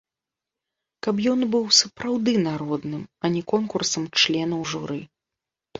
Каб 1.07 1.15
ён 1.33 1.39
быў 1.55 1.65
сапраўды 1.81 2.33
народным, 2.49 3.07
а 3.25 3.35
не 3.35 3.41
конкурсам 3.55 4.03
членаў 4.25 4.61
журы. 4.75 4.99